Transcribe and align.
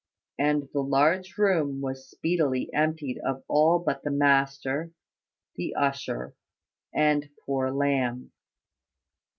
And 0.39 0.67
the 0.73 0.81
large 0.81 1.37
room 1.37 1.79
was 1.79 2.09
speedily 2.09 2.73
emptied 2.73 3.19
of 3.19 3.43
all 3.47 3.77
but 3.77 4.01
the 4.01 4.09
master, 4.09 4.89
the 5.57 5.75
usher, 5.75 6.33
and 6.91 7.29
poor 7.45 7.69
Lamb. 7.71 8.31